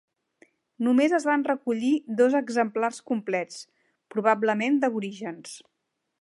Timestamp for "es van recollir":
1.17-1.91